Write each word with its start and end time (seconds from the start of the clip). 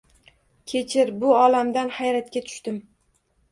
Kechir, 0.73 1.11
bu 1.25 1.35
olamdan 1.43 1.93
hayratga 2.01 2.45
tushdim 2.51 2.83